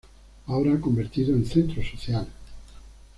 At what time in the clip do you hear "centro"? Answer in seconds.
1.45-1.83